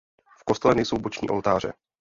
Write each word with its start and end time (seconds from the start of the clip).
V 0.39 0.43
kostele 0.43 0.75
nejsou 0.75 0.97
boční 0.97 1.29
oltáře. 1.29 1.73